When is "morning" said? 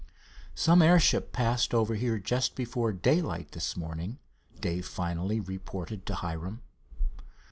3.77-4.17